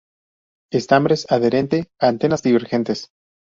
[0.71, 3.11] Estambres adherente; anteras divergentes.